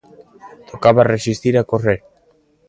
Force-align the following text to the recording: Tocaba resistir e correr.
Tocaba 0.69 1.09
resistir 1.13 1.53
e 1.61 1.67
correr. 1.71 1.99